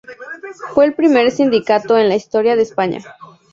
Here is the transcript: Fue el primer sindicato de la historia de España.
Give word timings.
Fue 0.73 0.85
el 0.85 0.95
primer 0.95 1.29
sindicato 1.29 1.93
de 1.93 2.05
la 2.05 2.15
historia 2.15 2.55
de 2.55 2.63
España. 2.63 3.03